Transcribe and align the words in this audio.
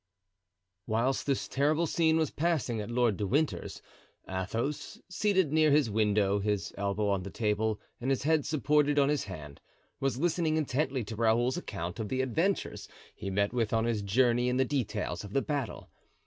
Whilst 0.87 1.27
this 1.27 1.47
terrible 1.47 1.85
scene 1.85 2.17
was 2.17 2.31
passing 2.31 2.81
at 2.81 2.89
Lord 2.89 3.17
de 3.17 3.27
Winter's, 3.27 3.83
Athos, 4.27 4.99
seated 5.07 5.53
near 5.53 5.69
his 5.69 5.91
window, 5.91 6.39
his 6.39 6.73
elbow 6.75 7.09
on 7.09 7.21
the 7.21 7.29
table 7.29 7.79
and 7.99 8.09
his 8.09 8.23
head 8.23 8.43
supported 8.43 8.97
on 8.97 9.09
his 9.09 9.25
hand, 9.25 9.61
was 9.99 10.17
listening 10.17 10.57
intently 10.57 11.03
to 11.03 11.15
Raoul's 11.15 11.55
account 11.55 11.99
of 11.99 12.09
the 12.09 12.21
adventures 12.23 12.87
he 13.13 13.29
met 13.29 13.53
with 13.53 13.73
on 13.73 13.85
his 13.85 14.01
journey 14.01 14.49
and 14.49 14.59
the 14.59 14.65
details 14.65 15.23
of 15.23 15.33
the 15.33 15.41
battle. 15.43 15.91